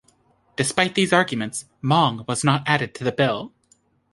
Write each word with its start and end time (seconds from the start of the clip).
Despite 0.55 0.95
these 0.95 1.13
arguments, 1.13 1.65
"Mong" 1.83 2.27
was 2.27 2.43
not 2.43 2.63
added 2.65 2.95
to 2.95 3.03
the 3.03 3.11
bill. 3.11 3.53